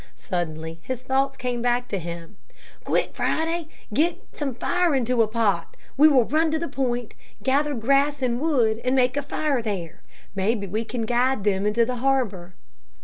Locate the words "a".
5.11-5.27, 9.15-9.21